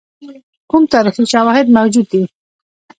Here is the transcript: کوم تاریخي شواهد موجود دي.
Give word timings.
کوم 0.69 0.83
تاریخي 0.93 1.23
شواهد 1.33 1.67
موجود 1.77 2.05
دي. 2.11 2.23